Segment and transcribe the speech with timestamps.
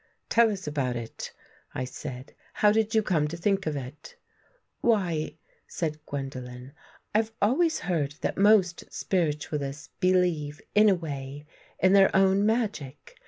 [0.29, 1.31] "Tell us about it,"
[1.75, 4.15] I said." How did you come to think of it?
[4.81, 6.73] ""Why," said Gwendolen,"
[7.13, 11.45] I've always heard that most Spiritualists believe, in a way,
[11.77, 13.19] in their own magic.